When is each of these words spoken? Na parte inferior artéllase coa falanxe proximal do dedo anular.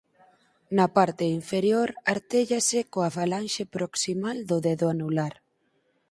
Na 0.77 0.85
parte 0.97 1.25
inferior 1.39 1.87
artéllase 2.13 2.79
coa 2.91 3.09
falanxe 3.17 3.63
proximal 3.75 4.37
do 4.49 4.57
dedo 4.65 4.85
anular. 4.95 5.33